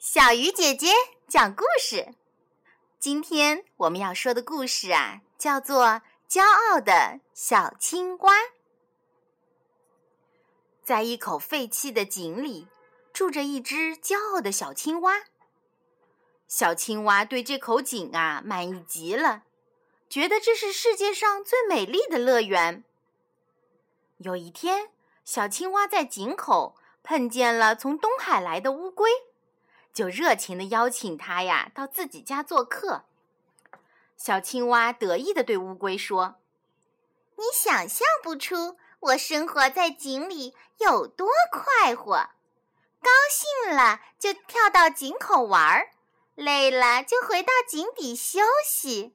[0.00, 0.88] 小鱼姐姐
[1.28, 2.14] 讲故事。
[2.98, 5.84] 今天我们要说的故事啊，叫做
[6.26, 8.32] 《骄傲的小青蛙》。
[10.82, 12.66] 在一口废弃的井里，
[13.12, 15.24] 住着一只骄傲的小青蛙。
[16.48, 19.42] 小青蛙对这口井啊满意极了，
[20.08, 22.84] 觉得这是世界上最美丽的乐园。
[24.16, 24.88] 有一天，
[25.26, 29.10] 小青蛙在井口碰见了从东海来的乌龟。
[29.92, 33.04] 就热情的邀请他呀到自己家做客。
[34.16, 36.36] 小青蛙得意的对乌龟说
[37.36, 42.30] ：“你想象不出我生活在井里有多快活，
[43.02, 45.90] 高兴了就跳到井口玩儿，
[46.34, 49.14] 累了就回到井底休息。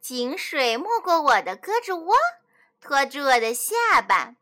[0.00, 2.16] 井水没过我的胳肢窝，
[2.80, 4.34] 托住我的下巴。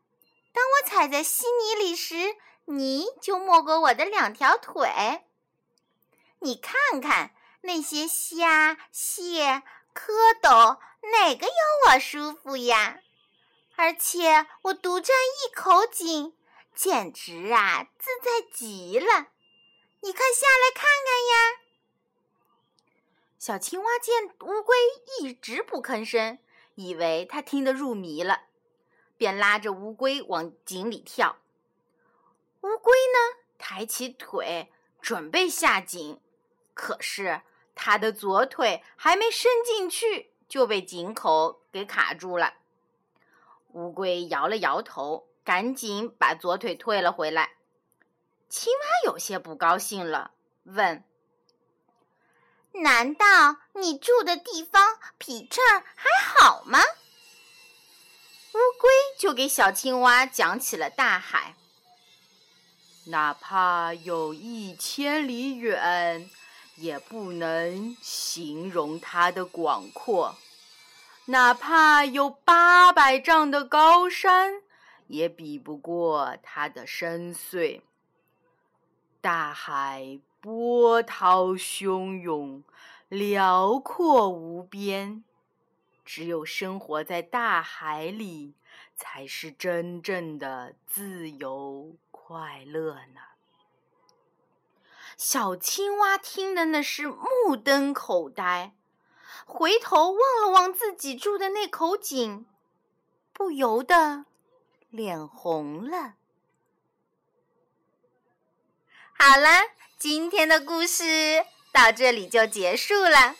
[0.51, 2.35] 当我踩在稀泥里时，
[2.65, 5.21] 泥就没过我的两条腿。”
[6.43, 9.63] 你看看那些虾、蟹、
[9.95, 10.77] 蝌蚪，
[11.13, 11.53] 哪个有
[11.87, 12.99] 我舒服呀？
[13.77, 16.35] 而且我独占一口井，
[16.75, 19.27] 简直啊自在极了！
[20.01, 21.59] 你快下来看看呀！
[23.39, 24.75] 小青蛙见乌龟
[25.21, 26.39] 一直不吭声，
[26.75, 28.43] 以为它听得入迷了，
[29.17, 31.37] 便拉着乌龟往井里跳。
[32.61, 36.19] 乌龟呢，抬起腿准备下井。
[36.73, 37.41] 可是，
[37.75, 42.53] 他的左腿还没伸进去，就被井口给卡住了。
[43.69, 47.53] 乌龟摇了摇头，赶紧把左腿退了回来。
[48.49, 50.31] 青蛙有些不高兴了，
[50.63, 51.03] 问
[52.83, 56.79] ：“难道你住的地方比这儿还好吗？”
[58.53, 61.55] 乌龟就给小青蛙讲起了大海，
[63.07, 66.29] 哪怕有一千里远。
[66.75, 70.35] 也不能形容它的广阔，
[71.25, 74.61] 哪怕有八百丈的高山，
[75.07, 77.81] 也比不过它的深邃。
[79.21, 82.63] 大海波涛汹涌，
[83.07, 85.23] 辽阔无边，
[86.03, 88.55] 只有生活在大海里，
[88.95, 93.21] 才是真正的自由快乐呢。
[95.17, 98.73] 小青蛙听的那是目瞪口呆，
[99.45, 102.45] 回头望了望自己住的那口井，
[103.31, 104.25] 不由得
[104.89, 106.15] 脸红了。
[109.13, 109.61] 好了，
[109.97, 113.35] 今天的故事到这里就结束了。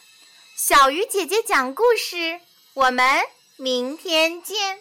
[0.56, 2.40] 小鱼姐姐讲故事，
[2.74, 3.22] 我们
[3.58, 4.80] 明天见。